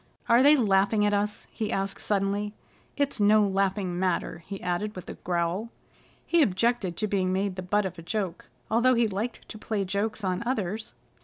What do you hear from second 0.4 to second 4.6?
they laughing at us?" he asked suddenly. "It's no laughing matter," he